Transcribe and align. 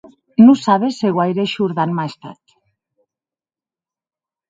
Non 0.45 0.57
sabes 0.65 0.93
se 0.99 1.09
guaire 1.17 1.45
shordant 1.53 1.95
m'a 1.97 2.07
estat. 2.11 2.41